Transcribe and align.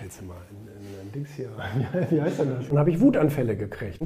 Hotelzimmer, 0.00 0.36
in, 0.50 0.86
in, 0.86 1.00
in 1.02 1.12
Dings 1.12 1.30
hier. 1.36 1.50
Wie 2.10 2.20
heißt 2.20 2.40
denn 2.40 2.56
das? 2.56 2.68
Dann 2.68 2.78
habe 2.78 2.90
ich 2.90 3.00
Wutanfälle 3.00 3.56
gekriegt. 3.56 4.00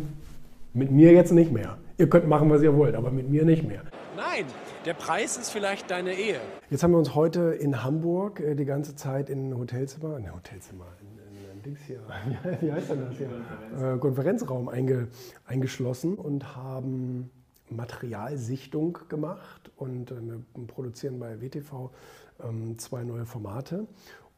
Mit 0.72 0.90
mir 0.90 1.12
jetzt 1.12 1.30
nicht 1.30 1.52
mehr. 1.52 1.78
Ihr 1.98 2.08
könnt 2.08 2.26
machen, 2.26 2.50
was 2.50 2.62
ihr 2.62 2.76
wollt, 2.76 2.96
aber 2.96 3.12
mit 3.12 3.30
mir 3.30 3.44
nicht 3.44 3.66
mehr. 3.66 3.82
Nein, 4.16 4.44
der 4.84 4.94
Preis 4.94 5.36
ist 5.36 5.50
vielleicht 5.50 5.90
deine 5.90 6.14
Ehe. 6.14 6.40
Jetzt 6.68 6.82
haben 6.82 6.90
wir 6.90 6.98
uns 6.98 7.14
heute 7.14 7.52
in 7.52 7.84
Hamburg 7.84 8.40
äh, 8.40 8.56
die 8.56 8.64
ganze 8.64 8.96
Zeit 8.96 9.30
in 9.30 9.56
Hotelzimmer, 9.56 10.16
in 10.18 10.32
Hotelzimmer, 10.32 10.86
in, 11.00 11.36
in, 11.36 11.52
in 11.52 11.62
Dings 11.62 11.80
hier, 11.86 12.00
wie 12.60 12.72
heißt 12.72 12.90
denn 12.90 13.00
das 13.02 13.16
hier? 13.16 13.28
Konferenz. 13.28 13.82
Äh, 13.82 13.98
Konferenzraum 13.98 14.68
einge, 14.68 15.08
eingeschlossen 15.46 16.16
und 16.16 16.56
haben 16.56 17.30
Materialsichtung 17.70 18.98
gemacht 19.08 19.70
und 19.76 20.10
äh, 20.10 20.16
wir 20.20 20.66
produzieren 20.66 21.20
bei 21.20 21.40
WTV 21.40 21.90
ähm, 22.42 22.78
zwei 22.78 23.04
neue 23.04 23.26
Formate. 23.26 23.86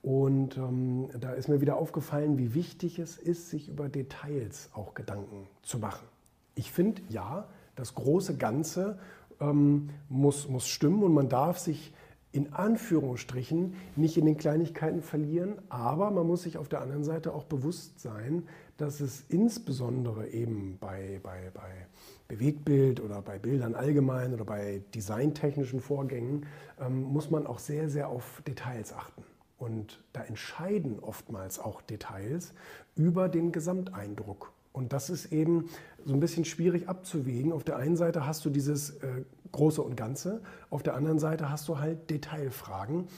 Und 0.07 0.57
ähm, 0.57 1.09
da 1.18 1.32
ist 1.32 1.48
mir 1.48 1.61
wieder 1.61 1.79
aufgefallen, 1.79 2.39
wie 2.39 2.54
wichtig 2.54 3.00
es 3.00 3.16
ist, 3.16 3.50
sich 3.50 3.68
über 3.68 3.89
Details 3.89 4.71
auch 4.72 4.94
Gedanken 4.94 5.49
zu 5.63 5.80
machen. 5.80 6.07
Ich 6.54 6.71
finde, 6.71 7.03
ja, 7.08 7.49
das 7.75 7.96
große 7.96 8.36
Ganze 8.36 9.00
ähm, 9.40 9.90
muss, 10.08 10.49
muss 10.49 10.68
stimmen 10.68 11.03
und 11.03 11.13
man 11.13 11.29
darf 11.29 11.58
sich 11.58 11.93
in 12.30 12.53
Anführungsstrichen 12.53 13.75
nicht 13.96 14.16
in 14.16 14.27
den 14.27 14.36
Kleinigkeiten 14.36 15.03
verlieren, 15.03 15.54
aber 15.71 16.13
man 16.13 16.25
muss 16.25 16.43
sich 16.43 16.57
auf 16.57 16.68
der 16.68 16.82
anderen 16.82 17.02
Seite 17.02 17.35
auch 17.35 17.43
bewusst 17.43 17.99
sein, 17.99 18.44
dass 18.77 19.00
es 19.00 19.25
insbesondere 19.29 20.29
eben 20.29 20.79
bei, 20.79 21.18
bei, 21.25 21.50
bei 21.52 21.88
Bewegtbild 22.29 23.00
oder 23.00 23.22
bei 23.22 23.41
Bildern 23.41 23.75
allgemein 23.75 24.35
oder 24.35 24.44
bei 24.44 24.82
designtechnischen 24.94 25.80
Vorgängen 25.80 26.46
ähm, 26.80 27.02
muss 27.02 27.29
man 27.29 27.44
auch 27.44 27.58
sehr, 27.58 27.91
sehr 27.91 28.08
auf 28.08 28.41
Details 28.46 28.93
achten. 28.93 29.25
Und 29.58 30.02
da 30.12 30.22
entscheiden 30.22 31.00
oftmals 31.00 31.58
auch 31.58 31.80
Details 31.82 32.52
über 32.94 33.28
den 33.28 33.52
Gesamteindruck. 33.52 34.52
Und 34.72 34.92
das 34.92 35.08
ist 35.08 35.32
eben 35.32 35.70
so 36.04 36.12
ein 36.12 36.20
bisschen 36.20 36.44
schwierig 36.44 36.88
abzuwägen. 36.88 37.52
Auf 37.52 37.64
der 37.64 37.76
einen 37.76 37.96
Seite 37.96 38.26
hast 38.26 38.44
du 38.44 38.50
dieses 38.50 38.90
äh, 39.02 39.24
Große 39.52 39.80
und 39.80 39.96
Ganze, 39.96 40.42
auf 40.68 40.82
der 40.82 40.94
anderen 40.94 41.18
Seite 41.18 41.50
hast 41.50 41.66
du 41.68 41.78
halt 41.78 42.10
Detailfragen, 42.10 43.08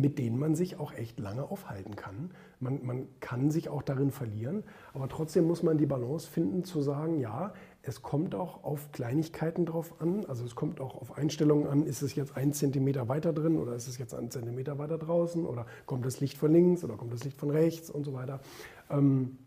mit 0.00 0.18
denen 0.18 0.38
man 0.38 0.54
sich 0.54 0.78
auch 0.78 0.92
echt 0.92 1.18
lange 1.20 1.50
aufhalten 1.50 1.96
kann. 1.96 2.30
Man, 2.60 2.84
man 2.84 3.08
kann 3.20 3.50
sich 3.50 3.68
auch 3.68 3.82
darin 3.82 4.10
verlieren, 4.10 4.64
aber 4.92 5.08
trotzdem 5.08 5.46
muss 5.46 5.62
man 5.62 5.78
die 5.78 5.86
Balance 5.86 6.28
finden 6.28 6.64
zu 6.64 6.82
sagen, 6.82 7.18
ja, 7.18 7.52
es 7.82 8.02
kommt 8.02 8.34
auch 8.34 8.64
auf 8.64 8.92
Kleinigkeiten 8.92 9.66
drauf 9.66 10.00
an, 10.00 10.24
also 10.26 10.44
es 10.44 10.54
kommt 10.54 10.80
auch 10.80 11.00
auf 11.00 11.16
Einstellungen 11.16 11.66
an, 11.66 11.84
ist 11.84 12.02
es 12.02 12.14
jetzt 12.14 12.36
ein 12.36 12.52
Zentimeter 12.52 13.08
weiter 13.08 13.32
drin 13.32 13.58
oder 13.58 13.74
ist 13.74 13.88
es 13.88 13.98
jetzt 13.98 14.14
ein 14.14 14.30
Zentimeter 14.30 14.78
weiter 14.78 14.98
draußen 14.98 15.44
oder 15.44 15.66
kommt 15.86 16.04
das 16.06 16.20
Licht 16.20 16.38
von 16.38 16.52
links 16.52 16.82
oder 16.82 16.96
kommt 16.96 17.12
das 17.12 17.24
Licht 17.24 17.36
von 17.36 17.50
rechts 17.50 17.90
und 17.90 18.04
so 18.04 18.14
weiter. 18.14 18.40
Ähm, 18.90 19.38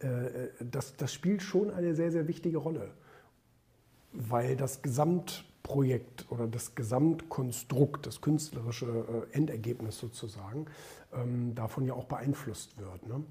äh, 0.00 0.48
das, 0.60 0.96
das 0.96 1.12
spielt 1.12 1.42
schon 1.42 1.70
eine 1.70 1.94
sehr, 1.94 2.10
sehr 2.10 2.28
wichtige 2.28 2.58
Rolle, 2.58 2.90
weil 4.12 4.56
das 4.56 4.82
Gesamtprojekt 5.62 6.26
oder 6.30 6.46
das 6.46 6.74
Gesamtkonstrukt, 6.74 8.06
das 8.06 8.20
künstlerische 8.20 8.86
äh, 9.32 9.36
Endergebnis 9.36 9.98
sozusagen, 9.98 10.66
ähm, 11.12 11.54
davon 11.54 11.84
ja 11.84 11.94
auch 11.94 12.04
beeinflusst 12.04 12.78
wird. 12.78 13.06
Ne? 13.06 13.22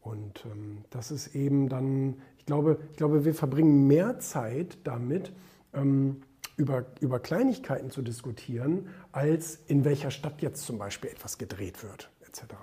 Und 0.00 0.44
ähm, 0.46 0.84
das 0.90 1.10
ist 1.10 1.34
eben 1.34 1.68
dann, 1.68 2.16
ich 2.38 2.46
glaube, 2.46 2.78
ich 2.90 2.96
glaube, 2.96 3.24
wir 3.24 3.34
verbringen 3.34 3.86
mehr 3.86 4.18
Zeit 4.18 4.78
damit, 4.84 5.32
ähm, 5.74 6.22
über, 6.56 6.86
über 7.00 7.20
Kleinigkeiten 7.20 7.90
zu 7.90 8.00
diskutieren, 8.00 8.88
als 9.12 9.56
in 9.66 9.84
welcher 9.84 10.10
Stadt 10.10 10.40
jetzt 10.40 10.64
zum 10.64 10.78
Beispiel 10.78 11.10
etwas 11.10 11.36
gedreht 11.36 11.82
wird, 11.82 12.10
etc. 12.26 12.54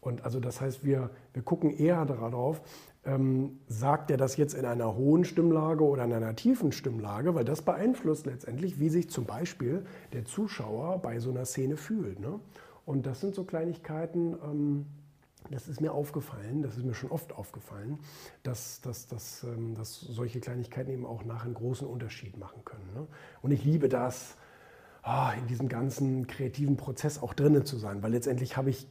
Und 0.00 0.24
also 0.24 0.40
das 0.40 0.60
heißt, 0.60 0.84
wir, 0.84 1.10
wir 1.32 1.42
gucken 1.42 1.70
eher 1.70 2.04
darauf, 2.06 2.60
ähm, 3.04 3.60
sagt 3.66 4.10
er 4.10 4.16
das 4.16 4.36
jetzt 4.36 4.54
in 4.54 4.64
einer 4.64 4.94
hohen 4.94 5.24
Stimmlage 5.24 5.84
oder 5.84 6.04
in 6.04 6.12
einer 6.12 6.36
tiefen 6.36 6.72
Stimmlage, 6.72 7.34
weil 7.34 7.44
das 7.44 7.62
beeinflusst 7.62 8.26
letztendlich, 8.26 8.78
wie 8.78 8.90
sich 8.90 9.08
zum 9.10 9.24
Beispiel 9.24 9.84
der 10.12 10.24
Zuschauer 10.24 10.98
bei 10.98 11.18
so 11.18 11.30
einer 11.30 11.46
Szene 11.46 11.76
fühlt. 11.76 12.20
Ne? 12.20 12.40
Und 12.84 13.06
das 13.06 13.20
sind 13.20 13.34
so 13.34 13.44
Kleinigkeiten, 13.44 14.36
ähm, 14.44 14.86
das 15.50 15.66
ist 15.68 15.80
mir 15.80 15.92
aufgefallen, 15.92 16.62
das 16.62 16.76
ist 16.76 16.84
mir 16.84 16.94
schon 16.94 17.10
oft 17.10 17.32
aufgefallen, 17.32 17.98
dass, 18.42 18.82
dass, 18.82 19.06
dass, 19.06 19.44
ähm, 19.44 19.74
dass 19.74 19.98
solche 19.98 20.40
Kleinigkeiten 20.40 20.90
eben 20.90 21.06
auch 21.06 21.24
nachher 21.24 21.46
einen 21.46 21.54
großen 21.54 21.86
Unterschied 21.86 22.36
machen 22.36 22.64
können. 22.64 22.92
Ne? 22.94 23.06
Und 23.40 23.50
ich 23.50 23.64
liebe 23.64 23.88
das, 23.88 24.36
ah, 25.02 25.32
in 25.32 25.46
diesem 25.46 25.68
ganzen 25.68 26.26
kreativen 26.26 26.76
Prozess 26.76 27.22
auch 27.22 27.32
drinnen 27.32 27.64
zu 27.64 27.78
sein, 27.78 28.02
weil 28.02 28.12
letztendlich 28.12 28.58
habe 28.58 28.68
ich 28.68 28.86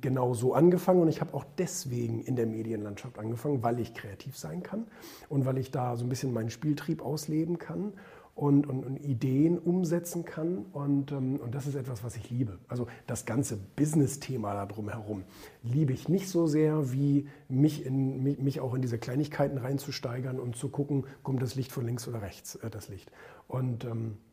genau 0.00 0.34
so 0.34 0.54
angefangen 0.54 1.02
und 1.02 1.08
ich 1.08 1.20
habe 1.20 1.34
auch 1.34 1.44
deswegen 1.58 2.22
in 2.22 2.36
der 2.36 2.46
Medienlandschaft 2.46 3.18
angefangen, 3.18 3.62
weil 3.62 3.80
ich 3.80 3.94
kreativ 3.94 4.36
sein 4.36 4.62
kann 4.62 4.86
und 5.28 5.46
weil 5.46 5.58
ich 5.58 5.70
da 5.70 5.96
so 5.96 6.04
ein 6.04 6.08
bisschen 6.08 6.32
meinen 6.32 6.50
Spieltrieb 6.50 7.02
ausleben 7.02 7.58
kann 7.58 7.92
und, 8.38 8.68
und, 8.68 8.84
und 8.84 8.98
Ideen 8.98 9.58
umsetzen 9.58 10.24
kann 10.24 10.66
und, 10.72 11.10
ähm, 11.10 11.40
und 11.40 11.56
das 11.56 11.66
ist 11.66 11.74
etwas, 11.74 12.04
was 12.04 12.14
ich 12.16 12.30
liebe. 12.30 12.58
Also 12.68 12.86
das 13.08 13.26
ganze 13.26 13.56
Business-Thema 13.56 14.54
da 14.54 14.64
drumherum 14.64 15.24
liebe 15.64 15.92
ich 15.92 16.08
nicht 16.08 16.28
so 16.28 16.46
sehr, 16.46 16.92
wie 16.92 17.26
mich, 17.48 17.84
in, 17.84 18.22
mich, 18.22 18.38
mich 18.38 18.60
auch 18.60 18.74
in 18.74 18.82
diese 18.82 18.98
Kleinigkeiten 18.98 19.58
reinzusteigern 19.58 20.38
und 20.38 20.54
zu 20.54 20.68
gucken, 20.68 21.04
kommt 21.24 21.42
das 21.42 21.56
Licht 21.56 21.72
von 21.72 21.84
links 21.84 22.06
oder 22.06 22.22
rechts, 22.22 22.54
äh, 22.54 22.70
das 22.70 22.88
Licht. 22.88 23.10
Und 23.48 23.84
ähm, 23.84 24.18
äh, 24.18 24.27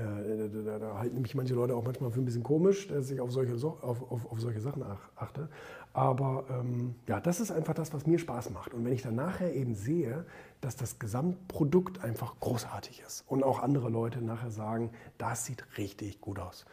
da, 0.00 0.78
da, 0.78 0.98
halten 0.98 1.20
mich 1.20 1.34
manche 1.34 1.54
Leute 1.54 1.74
auch 1.74 1.84
manchmal 1.84 2.10
für 2.10 2.20
ein 2.20 2.24
bisschen 2.24 2.42
komisch, 2.42 2.88
dass 2.88 3.10
ich 3.10 3.20
auf 3.20 3.32
solche, 3.32 3.54
auf, 3.54 3.82
auf, 3.84 4.30
auf 4.30 4.40
solche 4.40 4.60
Sachen 4.60 4.84
achte. 5.16 5.48
Aber 5.92 6.44
ähm, 6.50 6.94
ja, 7.08 7.20
das 7.20 7.40
ist 7.40 7.50
einfach 7.50 7.74
das, 7.74 7.92
was 7.92 8.06
mir 8.06 8.18
Spaß 8.18 8.50
macht. 8.50 8.74
Und 8.74 8.84
wenn 8.84 8.92
ich 8.92 9.02
dann 9.02 9.16
nachher 9.16 9.54
eben 9.54 9.74
sehe, 9.74 10.24
dass 10.60 10.76
das 10.76 10.98
Gesamtprodukt 10.98 12.04
einfach 12.04 12.38
großartig 12.40 13.02
ist 13.06 13.24
und 13.26 13.42
auch 13.42 13.60
andere 13.60 13.88
Leute 13.88 14.22
nachher 14.22 14.50
sagen, 14.50 14.90
das 15.18 15.46
sieht 15.46 15.64
richtig 15.78 16.20
gut 16.20 16.38
aus. 16.38 16.64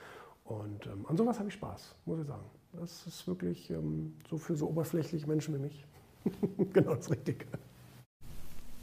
Und 0.43 0.85
ähm, 0.85 1.05
an 1.07 1.17
sowas 1.17 1.39
habe 1.39 1.49
ich 1.49 1.55
Spaß, 1.55 1.95
muss 2.05 2.19
ich 2.19 2.27
sagen. 2.27 2.45
Das 2.73 3.07
ist 3.07 3.27
wirklich 3.27 3.69
ähm, 3.71 4.15
so 4.29 4.37
für 4.37 4.55
so 4.55 4.67
oberflächliche 4.67 5.27
Menschen 5.27 5.55
wie 5.55 5.59
mich 5.59 5.85
genau 6.73 6.95
das 6.95 7.09
Richtige. 7.09 7.45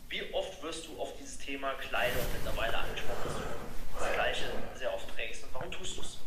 Wie 0.08 0.22
oft 0.32 0.62
wirst 0.62 0.88
du 0.88 1.00
auf 1.00 1.12
dieses 1.18 1.38
Thema 1.38 1.72
Kleidung 1.74 2.22
mittlerweile 2.32 2.78
angesprochen? 2.78 3.30
das 3.98 4.12
Gleiche 4.14 4.44
sehr 4.74 4.92
oft 4.92 5.08
trägst. 5.14 5.44
Und 5.44 5.53
warum 5.64 5.70
tust 5.70 5.96
du 5.96 6.00
es? 6.02 6.18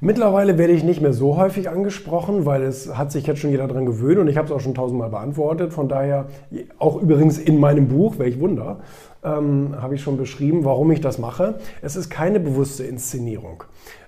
Mittlerweile 0.00 0.58
werde 0.58 0.72
ich 0.72 0.82
nicht 0.82 1.00
mehr 1.00 1.12
so 1.12 1.36
häufig 1.36 1.70
angesprochen, 1.70 2.44
weil 2.44 2.62
es 2.62 2.96
hat 2.96 3.12
sich 3.12 3.26
jetzt 3.26 3.40
schon 3.40 3.50
jeder 3.50 3.68
daran 3.68 3.86
gewöhnt 3.86 4.18
und 4.18 4.26
ich 4.26 4.36
habe 4.36 4.46
es 4.46 4.52
auch 4.52 4.60
schon 4.60 4.74
tausendmal 4.74 5.10
beantwortet. 5.10 5.72
Von 5.72 5.88
daher, 5.88 6.26
auch 6.78 7.00
übrigens 7.00 7.38
in 7.38 7.60
meinem 7.60 7.86
Buch, 7.86 8.18
welch 8.18 8.40
Wunder, 8.40 8.80
ähm, 9.22 9.76
habe 9.80 9.94
ich 9.94 10.02
schon 10.02 10.16
beschrieben, 10.16 10.64
warum 10.64 10.90
ich 10.90 11.00
das 11.00 11.18
mache. 11.18 11.60
Es 11.82 11.94
ist 11.94 12.10
keine 12.10 12.40
bewusste 12.40 12.82
Inszenierung. 12.82 13.62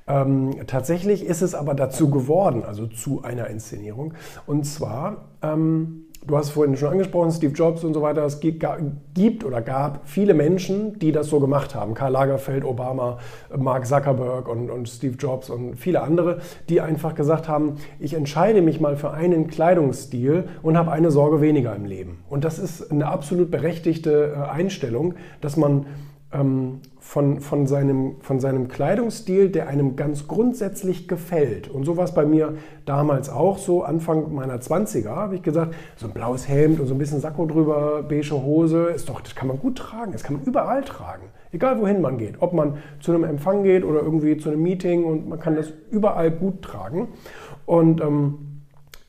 Ähm, 0.09 0.67
tatsächlich 0.67 1.25
ist 1.25 1.43
es 1.43 1.55
aber 1.55 1.75
dazu 1.75 2.11
geworden, 2.11 2.65
also 2.65 2.89
zu 2.89 3.23
einer 3.23 3.47
Inszenierung. 3.47 4.15
Und 4.47 4.65
zwar 4.65 5.29
ähm, 5.43 6.07
Du 6.27 6.39
hast 6.39 6.51
vorhin 6.51 6.75
schon 6.79 6.89
angesprochen, 6.89 7.31
Steve 7.33 7.53
Jobs 7.53 7.85
und 7.85 7.93
so 7.93 8.01
weiter. 8.01 8.25
Es 8.25 8.41
gibt 8.41 9.45
oder 9.45 9.61
gab 9.61 10.09
viele 10.09 10.33
Menschen, 10.33 10.99
die 10.99 11.13
das 11.13 11.27
so 11.27 11.39
gemacht 11.39 11.75
haben. 11.75 11.93
Karl 11.93 12.13
Lagerfeld, 12.13 12.65
Obama, 12.65 13.19
Mark 13.55 13.87
Zuckerberg 13.87 14.49
und, 14.49 14.71
und 14.71 14.89
Steve 14.89 15.17
Jobs 15.19 15.51
und 15.51 15.77
viele 15.77 16.01
andere, 16.01 16.39
die 16.71 16.81
einfach 16.81 17.15
gesagt 17.15 17.47
haben, 17.47 17.77
ich 17.99 18.15
entscheide 18.15 18.63
mich 18.63 18.81
mal 18.81 18.97
für 18.97 19.11
einen 19.11 19.49
Kleidungsstil 19.49 20.45
und 20.63 20.79
habe 20.79 20.93
eine 20.93 21.11
Sorge 21.11 21.43
weniger 21.43 21.77
im 21.77 21.85
Leben. 21.85 22.25
Und 22.31 22.45
das 22.45 22.59
ist 22.59 22.91
eine 22.91 23.07
absolut 23.07 23.51
berechtigte 23.51 24.33
äh, 24.35 24.51
Einstellung, 24.51 25.17
dass 25.43 25.59
man 25.59 25.85
ähm, 26.35 26.81
von, 26.99 27.41
von, 27.41 27.67
seinem, 27.67 28.17
von 28.21 28.41
seinem 28.41 28.69
Kleidungsstil, 28.69 29.51
der 29.51 29.69
einem 29.69 29.95
ganz 29.95 30.27
grundsätzlich 30.27 31.07
gefällt. 31.07 31.69
Und 31.69 31.85
so 31.85 31.97
war 31.97 32.05
es 32.05 32.13
bei 32.13 32.25
mir 32.25 32.55
damals 32.87 33.31
auch 33.31 33.59
so, 33.59 33.85
Anfang 33.85 34.35
meiner 34.35 34.57
20er, 34.57 35.11
habe 35.11 35.37
ich 35.37 35.43
gesagt, 35.43 35.75
so 35.97 36.07
ein 36.07 36.13
blaues 36.13 36.49
Hemd 36.49 36.81
und 36.81 36.87
so 36.87 36.95
ein 36.95 36.99
bisschen 36.99 37.21
Sakko 37.21 37.47
drüber, 37.47 38.03
beige 38.03 38.33
Hose, 38.33 38.87
ist 38.87 39.09
doch, 39.09 39.21
das 39.21 39.35
kann 39.35 39.49
man 39.49 39.59
gut 39.61 39.79
tragen, 39.79 40.13
das 40.13 40.25
kann 40.25 40.37
man 40.37 40.45
überall 40.45 40.83
tragen. 40.83 41.25
Egal 41.53 41.81
wohin 41.81 42.01
man 42.01 42.19
geht, 42.19 42.43
ob 42.43 42.53
man 42.53 42.79
zu 43.01 43.13
einem 43.13 43.23
Empfang 43.23 43.63
geht 43.63 43.85
oder 43.85 44.01
irgendwie 44.01 44.37
zu 44.37 44.51
einem 44.51 44.63
Meeting 44.63 45.05
und 45.05 45.29
man 45.29 45.39
kann 45.39 45.55
das 45.55 45.73
überall 45.91 46.33
gut 46.33 46.63
tragen. 46.63 47.09
Und, 47.65 48.01
ähm, 48.01 48.63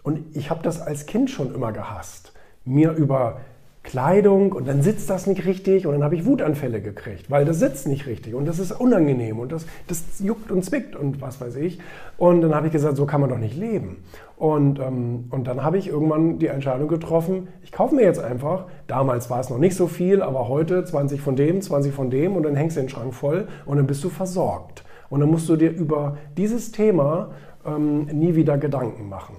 und 0.03 0.35
ich 0.35 0.51
habe 0.51 0.61
das 0.61 0.79
als 0.79 1.07
Kind 1.07 1.31
schon 1.31 1.55
immer 1.55 1.71
gehasst, 1.71 2.33
mir 2.65 2.91
über 2.91 3.37
Kleidung 3.85 4.51
und 4.51 4.67
dann 4.67 4.81
sitzt 4.81 5.09
das 5.09 5.27
nicht 5.27 5.45
richtig 5.45 5.85
und 5.85 5.93
dann 5.93 6.03
habe 6.03 6.15
ich 6.15 6.25
Wutanfälle 6.25 6.81
gekriegt, 6.81 7.29
weil 7.29 7.45
das 7.45 7.59
sitzt 7.59 7.87
nicht 7.87 8.07
richtig 8.07 8.33
und 8.33 8.45
das 8.45 8.59
ist 8.59 8.71
unangenehm 8.71 9.39
und 9.39 9.51
das, 9.51 9.65
das 9.87 10.03
juckt 10.19 10.51
und 10.51 10.65
zwickt 10.65 10.95
und 10.95 11.21
was 11.21 11.39
weiß 11.39 11.55
ich. 11.57 11.79
Und 12.17 12.41
dann 12.41 12.53
habe 12.53 12.67
ich 12.67 12.73
gesagt, 12.73 12.97
so 12.97 13.05
kann 13.05 13.21
man 13.21 13.29
doch 13.29 13.37
nicht 13.37 13.55
leben. 13.55 14.03
Und, 14.37 14.79
ähm, 14.79 15.25
und 15.29 15.47
dann 15.47 15.63
habe 15.63 15.77
ich 15.77 15.87
irgendwann 15.87 16.39
die 16.39 16.47
Entscheidung 16.47 16.87
getroffen, 16.87 17.47
ich 17.63 17.71
kaufe 17.71 17.95
mir 17.95 18.03
jetzt 18.03 18.19
einfach, 18.19 18.65
damals 18.87 19.29
war 19.29 19.39
es 19.39 19.49
noch 19.49 19.59
nicht 19.59 19.75
so 19.75 19.87
viel, 19.87 20.21
aber 20.21 20.49
heute 20.49 20.83
20 20.83 21.21
von 21.21 21.35
dem, 21.35 21.61
20 21.61 21.93
von 21.93 22.09
dem 22.09 22.35
und 22.35 22.43
dann 22.43 22.55
hängst 22.55 22.75
du 22.75 22.81
den 22.81 22.89
Schrank 22.89 23.13
voll 23.13 23.47
und 23.65 23.77
dann 23.77 23.87
bist 23.87 24.03
du 24.03 24.09
versorgt. 24.09 24.83
Und 25.09 25.19
dann 25.19 25.29
musst 25.29 25.47
du 25.47 25.55
dir 25.55 25.71
über 25.71 26.17
dieses 26.35 26.71
Thema 26.71 27.29
ähm, 27.65 28.05
nie 28.05 28.35
wieder 28.35 28.57
Gedanken 28.57 29.07
machen. 29.07 29.35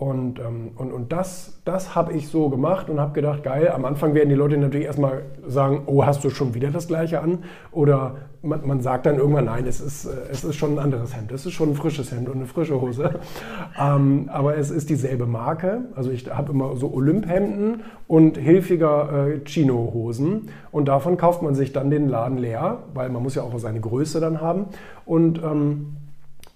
Und, 0.00 0.38
ähm, 0.38 0.70
und, 0.76 0.94
und 0.94 1.12
das, 1.12 1.60
das 1.66 1.94
habe 1.94 2.14
ich 2.14 2.28
so 2.28 2.48
gemacht 2.48 2.88
und 2.88 2.98
habe 2.98 3.12
gedacht, 3.12 3.42
geil, 3.42 3.68
am 3.68 3.84
Anfang 3.84 4.14
werden 4.14 4.30
die 4.30 4.34
Leute 4.34 4.56
natürlich 4.56 4.86
erstmal 4.86 5.24
sagen, 5.46 5.82
oh, 5.84 6.06
hast 6.06 6.24
du 6.24 6.30
schon 6.30 6.54
wieder 6.54 6.70
das 6.70 6.88
gleiche 6.88 7.20
an? 7.20 7.40
Oder 7.70 8.14
man, 8.40 8.66
man 8.66 8.80
sagt 8.80 9.04
dann 9.04 9.18
irgendwann, 9.18 9.44
nein, 9.44 9.66
es 9.66 9.78
ist, 9.78 10.06
äh, 10.06 10.30
es 10.30 10.42
ist 10.42 10.56
schon 10.56 10.72
ein 10.72 10.78
anderes 10.78 11.14
Hemd, 11.14 11.32
es 11.32 11.44
ist 11.44 11.52
schon 11.52 11.72
ein 11.72 11.74
frisches 11.74 12.12
Hemd 12.12 12.30
und 12.30 12.36
eine 12.36 12.46
frische 12.46 12.80
Hose. 12.80 13.20
ähm, 13.78 14.30
aber 14.32 14.56
es 14.56 14.70
ist 14.70 14.88
dieselbe 14.88 15.26
Marke. 15.26 15.82
Also 15.94 16.10
ich 16.10 16.30
habe 16.30 16.52
immer 16.52 16.76
so 16.76 16.94
Olymphemden 16.94 17.82
und 18.08 18.38
hilfiger 18.38 19.28
äh, 19.28 19.44
Chino-Hosen. 19.44 20.48
Und 20.72 20.88
davon 20.88 21.18
kauft 21.18 21.42
man 21.42 21.54
sich 21.54 21.74
dann 21.74 21.90
den 21.90 22.08
Laden 22.08 22.38
leer, 22.38 22.84
weil 22.94 23.10
man 23.10 23.22
muss 23.22 23.34
ja 23.34 23.42
auch 23.42 23.58
seine 23.58 23.80
Größe 23.80 24.18
dann 24.18 24.40
haben. 24.40 24.64
Und, 25.04 25.42
ähm, 25.44 25.96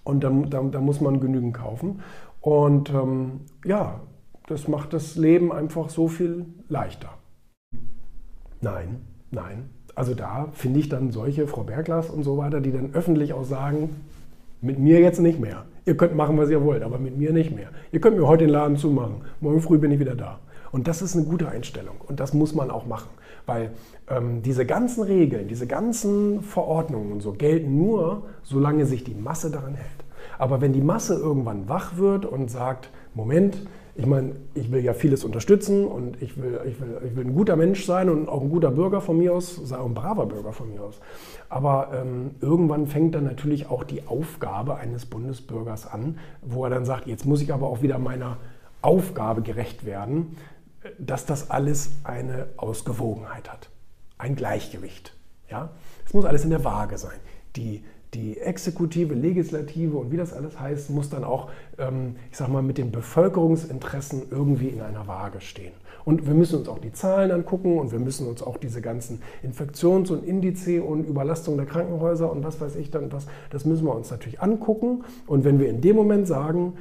und 0.03 0.23
dann, 0.23 0.49
dann, 0.49 0.71
dann 0.71 0.83
muss 0.83 0.99
man 0.99 1.19
genügend 1.19 1.53
kaufen. 1.53 1.99
Und 2.45 2.91
ähm, 2.91 3.39
ja, 3.65 4.01
das 4.45 4.67
macht 4.67 4.93
das 4.93 5.15
Leben 5.15 5.51
einfach 5.51 5.89
so 5.89 6.07
viel 6.07 6.45
leichter. 6.69 7.09
Nein, 8.61 9.01
nein. 9.31 9.71
Also 9.95 10.13
da 10.13 10.49
finde 10.53 10.79
ich 10.79 10.87
dann 10.87 11.09
solche 11.09 11.47
Frau 11.47 11.63
Berglas 11.63 12.11
und 12.11 12.21
so 12.21 12.37
weiter, 12.37 12.61
die 12.61 12.71
dann 12.71 12.93
öffentlich 12.93 13.33
auch 13.33 13.45
sagen, 13.45 13.89
mit 14.61 14.77
mir 14.77 14.99
jetzt 14.99 15.19
nicht 15.19 15.39
mehr. 15.39 15.65
Ihr 15.87 15.97
könnt 15.97 16.13
machen, 16.13 16.37
was 16.37 16.51
ihr 16.51 16.63
wollt, 16.63 16.83
aber 16.83 16.99
mit 16.99 17.17
mir 17.17 17.33
nicht 17.33 17.49
mehr. 17.49 17.69
Ihr 17.91 17.99
könnt 17.99 18.15
mir 18.15 18.27
heute 18.27 18.43
den 18.43 18.51
Laden 18.51 18.77
zumachen. 18.77 19.23
Morgen 19.41 19.61
früh 19.61 19.79
bin 19.79 19.89
ich 19.89 19.99
wieder 19.99 20.15
da. 20.15 20.39
Und 20.71 20.87
das 20.87 21.01
ist 21.01 21.15
eine 21.15 21.25
gute 21.25 21.49
Einstellung. 21.49 21.95
Und 22.07 22.19
das 22.19 22.35
muss 22.35 22.53
man 22.53 22.69
auch 22.69 22.85
machen. 22.85 23.09
Weil 23.47 23.71
ähm, 24.07 24.43
diese 24.43 24.67
ganzen 24.67 25.01
Regeln, 25.01 25.47
diese 25.47 25.65
ganzen 25.65 26.43
Verordnungen 26.43 27.11
und 27.11 27.21
so 27.21 27.33
gelten 27.33 27.75
nur, 27.75 28.27
solange 28.43 28.85
sich 28.85 29.03
die 29.03 29.15
Masse 29.15 29.49
daran 29.49 29.73
hält. 29.73 30.04
Aber 30.37 30.61
wenn 30.61 30.73
die 30.73 30.81
Masse 30.81 31.15
irgendwann 31.15 31.69
wach 31.69 31.97
wird 31.97 32.25
und 32.25 32.49
sagt, 32.49 32.89
Moment, 33.13 33.57
ich 33.97 34.05
meine, 34.05 34.33
ich 34.53 34.71
will 34.71 34.83
ja 34.83 34.93
vieles 34.93 35.23
unterstützen 35.23 35.87
und 35.87 36.21
ich 36.21 36.35
will, 36.35 36.59
ich, 36.65 36.81
will, 36.81 36.99
ich 37.05 37.15
will 37.15 37.25
ein 37.25 37.33
guter 37.33 37.55
Mensch 37.55 37.85
sein 37.85 38.09
und 38.09 38.27
auch 38.27 38.41
ein 38.41 38.49
guter 38.49 38.71
Bürger 38.71 38.99
von 38.99 39.17
mir 39.17 39.33
aus, 39.33 39.55
sei 39.55 39.77
auch 39.77 39.85
ein 39.85 39.93
braver 39.93 40.25
Bürger 40.25 40.51
von 40.51 40.69
mir 40.73 40.81
aus. 40.81 40.99
Aber 41.47 41.91
ähm, 41.93 42.31
irgendwann 42.41 42.87
fängt 42.87 43.15
dann 43.15 43.23
natürlich 43.23 43.67
auch 43.67 43.85
die 43.85 44.05
Aufgabe 44.05 44.75
eines 44.75 45.05
Bundesbürgers 45.05 45.87
an, 45.87 46.19
wo 46.41 46.65
er 46.65 46.71
dann 46.71 46.83
sagt, 46.83 47.07
jetzt 47.07 47.25
muss 47.25 47.41
ich 47.41 47.53
aber 47.53 47.67
auch 47.67 47.81
wieder 47.81 47.97
meiner 47.97 48.37
Aufgabe 48.81 49.41
gerecht 49.41 49.85
werden, 49.85 50.35
dass 50.99 51.25
das 51.25 51.49
alles 51.49 51.91
eine 52.03 52.47
Ausgewogenheit 52.57 53.51
hat, 53.51 53.69
ein 54.17 54.35
Gleichgewicht. 54.35 55.15
Ja? 55.49 55.69
Es 56.05 56.13
muss 56.13 56.25
alles 56.25 56.43
in 56.43 56.49
der 56.49 56.65
Waage 56.65 56.97
sein. 56.97 57.17
Die 57.55 57.83
die 58.15 58.37
Exekutive, 58.39 59.13
Legislative 59.13 59.97
und 59.97 60.11
wie 60.11 60.17
das 60.17 60.33
alles 60.33 60.59
heißt, 60.59 60.89
muss 60.89 61.09
dann 61.09 61.23
auch, 61.23 61.49
ähm, 61.77 62.15
ich 62.31 62.37
sag 62.37 62.47
mal, 62.47 62.61
mit 62.61 62.77
den 62.77 62.91
Bevölkerungsinteressen 62.91 64.23
irgendwie 64.31 64.69
in 64.69 64.81
einer 64.81 65.07
Waage 65.07 65.41
stehen. 65.41 65.73
Und 66.05 66.27
wir 66.27 66.35
müssen 66.35 66.59
uns 66.59 66.69
auch 66.69 66.77
die 66.77 66.93
Zahlen 66.93 67.31
angucken 67.31 67.79
und 67.79 67.91
wir 67.91 67.99
müssen 67.99 68.27
uns 68.27 68.43
auch 68.43 68.57
diese 68.57 68.79
ganzen 68.79 69.21
Infektions- 69.41 70.11
und 70.11 70.23
Indize 70.23 70.83
und 70.83 71.03
Überlastung 71.03 71.57
der 71.57 71.65
Krankenhäuser 71.65 72.31
und 72.31 72.43
was 72.43 72.61
weiß 72.61 72.75
ich 72.75 72.91
dann 72.91 73.11
was, 73.11 73.25
das 73.49 73.65
müssen 73.65 73.85
wir 73.85 73.95
uns 73.95 74.11
natürlich 74.11 74.39
angucken. 74.39 75.03
Und 75.25 75.43
wenn 75.43 75.59
wir 75.59 75.67
in 75.67 75.81
dem 75.81 75.95
Moment 75.95 76.27
sagen, 76.27 76.73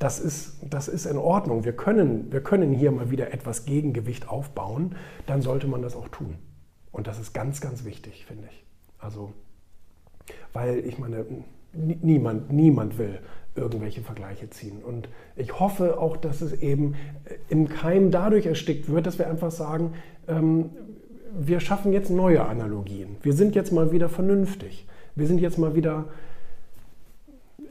das 0.00 0.18
ist, 0.18 0.56
das 0.68 0.88
ist 0.88 1.06
in 1.06 1.16
Ordnung, 1.16 1.64
wir 1.64 1.74
können, 1.74 2.32
wir 2.32 2.40
können 2.40 2.72
hier 2.72 2.90
mal 2.90 3.10
wieder 3.10 3.32
etwas 3.32 3.64
Gegengewicht 3.64 4.28
aufbauen, 4.28 4.96
dann 5.26 5.40
sollte 5.40 5.68
man 5.68 5.82
das 5.82 5.94
auch 5.94 6.08
tun. 6.08 6.34
Und 6.90 7.06
das 7.06 7.20
ist 7.20 7.32
ganz, 7.34 7.60
ganz 7.60 7.84
wichtig, 7.84 8.24
finde 8.26 8.48
ich. 8.50 8.64
Also 8.98 9.32
weil 10.52 10.78
ich 10.86 10.98
meine, 10.98 11.24
niemand, 11.72 12.52
niemand 12.52 12.98
will 12.98 13.18
irgendwelche 13.56 14.02
Vergleiche 14.02 14.50
ziehen. 14.50 14.82
Und 14.82 15.08
ich 15.36 15.60
hoffe 15.60 15.98
auch, 15.98 16.16
dass 16.16 16.40
es 16.40 16.52
eben 16.54 16.94
äh, 17.24 17.34
im 17.48 17.68
Keim 17.68 18.10
dadurch 18.10 18.46
erstickt 18.46 18.90
wird, 18.90 19.06
dass 19.06 19.18
wir 19.18 19.28
einfach 19.28 19.50
sagen, 19.50 19.94
ähm, 20.28 20.70
wir 21.36 21.60
schaffen 21.60 21.92
jetzt 21.92 22.10
neue 22.10 22.44
Analogien. 22.44 23.16
Wir 23.22 23.32
sind 23.32 23.54
jetzt 23.54 23.72
mal 23.72 23.92
wieder 23.92 24.08
vernünftig. 24.08 24.86
Wir 25.14 25.26
sind 25.26 25.40
jetzt 25.40 25.58
mal 25.58 25.74
wieder 25.74 26.06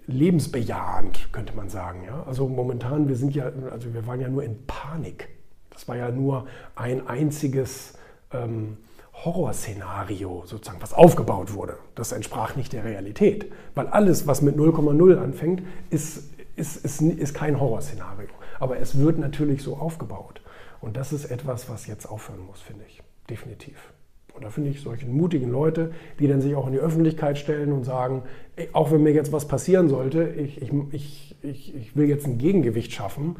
lebensbejahend, 0.08 1.32
könnte 1.32 1.56
man 1.56 1.70
sagen. 1.70 2.04
Ja? 2.06 2.24
Also 2.24 2.48
momentan, 2.48 3.08
wir 3.08 3.16
sind 3.16 3.36
ja, 3.36 3.52
also 3.72 3.94
wir 3.94 4.06
waren 4.06 4.20
ja 4.20 4.28
nur 4.28 4.44
in 4.44 4.66
Panik. 4.68 5.30
Das 5.70 5.88
war 5.88 5.96
ja 5.96 6.12
nur 6.12 6.46
ein 6.76 7.08
einziges 7.08 7.94
ähm, 8.32 8.78
Horrorszenario 9.24 10.44
sozusagen, 10.46 10.81
was 10.81 10.94
aufgebaut 10.94 11.54
wurde. 11.54 11.78
Das 11.96 12.12
entsprach 12.12 12.56
nicht 12.56 12.74
der 12.74 12.84
Realität. 12.84 13.52
Weil 13.75 13.88
alles, 13.88 14.28
was 14.28 14.42
mit 14.42 14.56
0,0 14.58 15.18
anfängt, 15.18 15.64
ist, 15.90 16.30
ist, 16.56 16.78
ist, 16.84 17.02
ist 17.02 17.34
kein 17.34 17.60
Horrorszenario. 17.60 18.30
Aber 18.60 18.80
es 18.80 18.98
wird 18.98 19.20
natürlich 19.20 19.64
so 19.64 19.78
aufgebaut. 19.78 20.42
Und 20.81 20.98
das 20.98 21.14
ist 21.14 21.25
etwas, 21.25 21.70
was 21.70 21.88
jetzt 21.88 22.06
aufhören 22.06 22.46
muss, 22.46 22.62
finde 22.62 22.84
ich. 22.88 23.02
Definitiv. 23.30 23.94
Und 24.34 24.44
da 24.44 24.50
finde 24.50 24.72
ich 24.72 24.81
solche 24.81 25.06
mutigen 25.06 25.52
Leute, 25.52 25.94
die 26.20 26.28
dann 26.28 26.42
sich 26.42 26.56
auch 26.56 26.66
in 26.68 26.74
die 26.74 26.80
Öffentlichkeit 26.80 27.38
stellen 27.38 27.72
und 27.72 27.84
sagen, 27.84 28.24
ey, 28.56 28.68
auch 28.74 28.92
wenn 28.92 29.04
mir 29.04 29.14
jetzt 29.14 29.31
was 29.31 29.48
passieren 29.48 29.90
sollte, 29.90 30.28
ich, 30.28 30.62
ich, 30.62 30.72
ich, 30.92 31.36
ich, 31.44 31.75
ich 31.75 31.96
will 31.96 32.10
jetzt 32.10 32.25
ein 32.25 32.40
Gegengewicht 32.40 32.92
schaffen, 32.92 33.38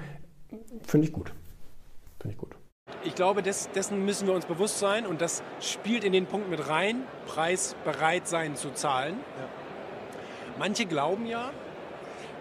finde 0.86 1.08
ich 1.08 1.14
gut. 1.14 1.34
Finde 2.20 2.36
ich 2.36 2.38
gut. 2.38 2.56
Ich 3.06 3.16
glaube, 3.16 3.44
des, 3.44 3.70
dessen 3.72 4.06
müssen 4.06 4.28
wir 4.28 4.34
uns 4.34 4.46
bewusst 4.46 4.80
sein 4.80 5.06
und 5.06 5.22
das 5.22 5.44
spielt 5.60 6.04
in 6.04 6.14
den 6.14 6.26
Punkt 6.26 6.50
mit 6.50 6.70
rein, 6.70 7.04
Preis 7.26 7.76
bereit 7.84 8.28
sein 8.28 8.56
zu 8.56 8.72
zahlen. 8.72 9.20
Ja. 9.38 9.46
Manche 10.58 10.86
glauben 10.86 11.26
ja, 11.26 11.52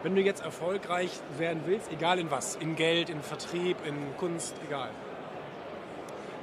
wenn 0.02 0.14
du 0.14 0.20
jetzt 0.20 0.44
erfolgreich 0.44 1.10
werden 1.38 1.62
willst, 1.66 1.90
egal 1.90 2.18
in 2.18 2.30
was, 2.30 2.56
in 2.56 2.76
Geld, 2.76 3.10
in 3.10 3.22
Vertrieb, 3.22 3.76
in 3.86 4.16
Kunst, 4.18 4.54
egal, 4.66 4.90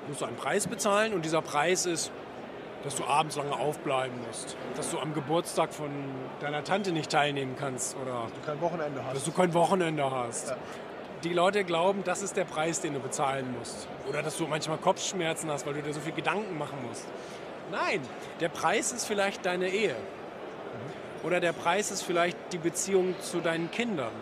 musst 0.07 0.22
du 0.22 0.25
einen 0.25 0.38
Preis 0.38 0.68
bezahlen 0.68 1.13
und 1.13 1.24
dieser 1.24 1.42
Preis 1.42 1.86
ist, 1.86 2.12
dass 2.83 2.95
du 2.95 3.06
abends 3.06 3.36
lange 3.36 3.54
aufbleiben 3.54 4.18
musst, 4.25 4.56
dass 4.75 4.89
du 4.92 5.00
am 5.00 5.13
Geburtstag 5.13 5.74
von 5.74 5.89
deiner 6.39 6.63
Tante 6.63 6.92
nicht 6.92 7.12
teilnehmen 7.12 7.56
kannst 7.57 7.95
oder 7.98 8.24
dass 8.24 8.33
du 8.33 8.42
kein 8.45 8.62
Wochenende 8.62 9.04
hast. 9.06 9.15
Dass 9.15 9.24
du 9.25 9.31
kein 9.31 9.54
Wochenende 9.54 10.10
hast. 10.10 10.50
Ja 10.50 10.57
die 11.24 11.33
Leute 11.33 11.63
glauben, 11.63 12.04
das 12.04 12.21
ist 12.21 12.38
der 12.38 12.45
Preis, 12.45 12.81
den 12.81 12.94
du 12.94 13.00
bezahlen 13.00 13.54
musst. 13.57 13.88
Oder 14.07 14.24
dass 14.24 14.38
du 14.38 14.48
manchmal 14.48 14.77
Kopfschmerzen 14.77 15.50
hast, 15.50 15.66
weil 15.66 15.74
du 15.74 15.81
dir 15.81 15.94
so 15.94 16.00
viel 16.00 16.13
Gedanken 16.13 16.57
machen 16.57 16.77
musst. 16.88 17.06
Nein, 17.71 18.01
der 18.39 18.50
Preis 18.50 18.92
ist 18.92 19.06
vielleicht 19.06 19.45
deine 19.45 19.69
Ehe. 19.69 19.95
Oder 21.24 21.39
der 21.39 21.54
Preis 21.54 21.92
ist 21.92 22.04
vielleicht 22.04 22.38
die 22.54 22.57
Beziehung 22.57 23.16
zu 23.21 23.42
deinen 23.42 23.69
Kindern. 23.71 24.13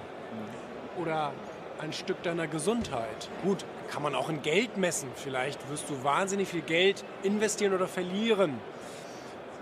Oder 0.97 1.31
ein 1.79 1.94
Stück 1.94 2.23
deiner 2.23 2.47
Gesundheit. 2.47 3.29
Gut, 3.43 3.63
kann 3.91 4.01
man 4.01 4.15
auch 4.15 4.29
in 4.29 4.41
Geld 4.41 4.77
messen. 4.77 5.10
Vielleicht 5.15 5.69
wirst 5.69 5.89
du 5.89 6.03
wahnsinnig 6.03 6.48
viel 6.48 6.62
Geld 6.62 7.05
investieren 7.22 7.74
oder 7.74 7.88
verlieren. 7.88 8.60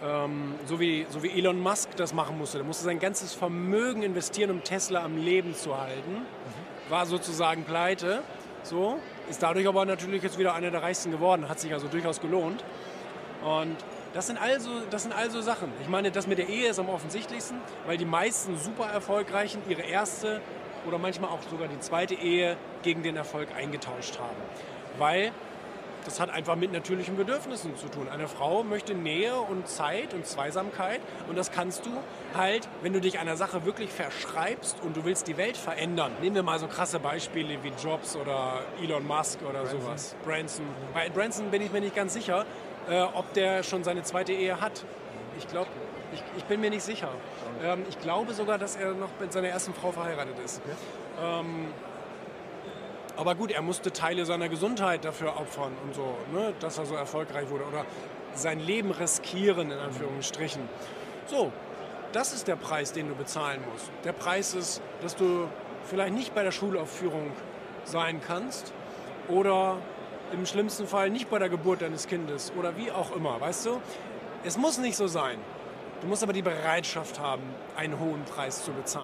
Ähm, 0.02 0.56
so, 0.66 0.80
wie, 0.80 1.06
so 1.10 1.24
wie 1.24 1.38
Elon 1.38 1.60
Musk 1.60 1.90
das 1.98 2.14
machen 2.14 2.38
musste. 2.38 2.58
Der 2.58 2.66
musste 2.66 2.86
sein 2.86 3.00
ganzes 3.00 3.34
Vermögen 3.34 4.02
investieren, 4.02 4.50
um 4.50 4.64
Tesla 4.64 5.04
am 5.04 5.18
Leben 5.18 5.54
zu 5.54 5.78
halten. 5.78 6.14
Mhm 6.14 6.75
war 6.90 7.06
sozusagen 7.06 7.64
pleite. 7.64 8.22
So, 8.64 9.00
ist 9.30 9.44
dadurch 9.44 9.68
aber 9.68 9.86
natürlich 9.86 10.24
jetzt 10.24 10.40
wieder 10.40 10.56
einer 10.56 10.72
der 10.72 10.82
reichsten 10.82 11.12
geworden, 11.12 11.48
hat 11.50 11.60
sich 11.60 11.74
also 11.74 11.88
durchaus 11.88 12.20
gelohnt. 12.20 12.64
Und 13.44 13.78
das 14.14 14.28
sind 14.28 14.38
also, 14.38 14.70
das 14.90 15.04
sind 15.04 15.14
also 15.14 15.42
Sachen. 15.42 15.72
Ich 15.82 15.90
meine, 15.90 16.10
das 16.10 16.26
mit 16.26 16.38
der 16.38 16.48
Ehe 16.48 16.70
ist 16.70 16.80
am 16.80 16.90
offensichtlichsten, 16.90 17.58
weil 17.86 17.98
die 17.98 18.06
meisten 18.06 18.58
super 18.58 18.86
erfolgreichen 18.86 19.62
ihre 19.68 19.82
erste 19.82 20.42
oder 20.88 20.98
manchmal 20.98 21.30
auch 21.32 21.42
sogar 21.50 21.68
die 21.68 21.80
zweite 21.80 22.16
Ehe 22.16 22.58
gegen 22.82 23.04
den 23.04 23.18
Erfolg 23.18 23.50
eingetauscht 23.56 24.18
haben. 24.20 24.38
Weil 24.98 25.32
das 26.06 26.20
hat 26.20 26.30
einfach 26.30 26.56
mit 26.56 26.72
natürlichen 26.72 27.18
Bedürfnissen 27.18 27.76
zu 27.76 27.88
tun. 27.88 28.08
Eine 28.10 28.28
Frau 28.28 28.64
möchte 28.64 28.94
Nähe 28.94 29.36
und 29.36 29.68
Zeit 29.68 30.14
und 30.14 30.26
Zweisamkeit 30.26 31.02
und 31.28 31.38
das 31.38 31.52
kannst 31.52 31.86
du 31.86 31.92
halt, 32.36 32.68
wenn 32.82 32.94
du 32.94 33.02
dich 33.02 33.20
einer 33.20 33.38
Sache 33.38 33.66
wirklich 33.66 33.92
verschreibst 33.92 34.78
und 34.84 34.96
du 34.96 35.04
willst 35.04 35.28
die 35.28 35.38
Welt 35.38 35.58
verändern. 35.58 36.12
Nehmen 36.22 36.36
wir 36.36 36.44
mal 36.44 36.60
so 36.60 36.68
krasse 36.68 37.00
Beispiele 37.00 37.58
wie 37.64 37.72
Jobs 37.82 38.16
oder 38.16 38.62
Elon 38.82 39.06
Musk 39.06 39.40
oder 39.42 39.62
Branson. 39.62 39.82
sowas. 39.82 40.16
Branson. 40.24 40.66
Bei 40.94 41.10
Branson 41.10 41.52
bin 41.52 41.62
ich 41.62 41.72
mir 41.72 41.82
nicht 41.82 41.96
ganz 41.96 42.14
sicher, 42.14 42.46
äh, 42.90 43.02
ob 43.02 43.34
der 43.34 43.64
schon 43.64 43.84
seine 43.84 44.04
zweite 44.04 44.34
Ehe 44.34 44.62
hat. 44.62 44.86
Ich 45.38 45.48
glaube, 45.48 45.70
ich, 46.14 46.24
ich, 46.38 46.44
bin 46.46 46.62
mir 46.62 46.70
nicht 46.70 46.84
sicher. 46.84 47.10
Ähm, 47.64 47.84
ich 47.90 48.00
glaube 48.00 48.34
sogar, 48.34 48.58
dass 48.58 48.76
er 48.76 48.94
noch 48.94 49.10
mit 49.20 49.34
seiner 49.34 49.50
ersten 49.50 49.74
Frau 49.74 49.92
verheiratet 49.92 50.36
ist. 50.44 50.62
Ähm, 51.22 51.68
aber 53.18 53.36
gut, 53.36 53.52
er 53.52 53.62
musste 53.62 53.92
Teile 53.92 54.26
seiner 54.26 54.50
Gesundheit 54.50 55.06
dafür 55.06 55.38
opfern 55.38 55.72
und 55.84 55.96
so, 55.96 56.18
ne, 56.34 56.54
dass 56.60 56.78
er 56.78 56.86
so 56.86 56.96
erfolgreich 56.96 57.50
wurde. 57.50 57.66
Oder 57.66 57.86
sein 58.34 58.60
Leben 58.60 58.92
riskieren, 58.92 59.72
in 59.72 59.78
Anführungsstrichen. 59.78 60.62
So, 61.26 61.52
das 62.12 62.34
ist 62.34 62.48
der 62.48 62.56
Preis, 62.56 62.94
den 62.94 63.10
du 63.10 63.16
bezahlen 63.16 63.62
musst. 63.72 63.90
Der 64.04 64.14
Preis 64.14 64.54
ist, 64.54 64.82
dass 65.02 65.16
du 65.16 65.48
vielleicht 65.86 66.14
nicht 66.14 66.34
bei 66.34 66.44
der 66.44 66.52
Schulaufführung 66.52 67.32
sein 67.84 68.22
kannst 68.26 68.72
oder 69.28 69.78
im 70.32 70.46
schlimmsten 70.46 70.88
Fall 70.88 71.10
nicht 71.10 71.30
bei 71.30 71.40
der 71.40 71.50
Geburt 71.50 71.82
deines 71.82 72.08
Kindes 72.08 72.54
oder 72.58 72.78
wie 72.78 72.90
auch 72.90 73.14
immer, 73.16 73.40
weißt 73.42 73.66
du? 73.66 73.82
Es 74.44 74.58
muss 74.58 74.78
nicht 74.78 74.96
so 74.96 75.08
sein. 75.08 75.38
Du 76.02 76.08
musst 76.08 76.24
aber 76.24 76.34
die 76.34 76.42
Bereitschaft 76.42 77.20
haben, 77.20 77.44
einen 77.76 78.00
hohen 78.00 78.24
Preis 78.24 78.64
zu 78.64 78.72
bezahlen. 78.72 79.04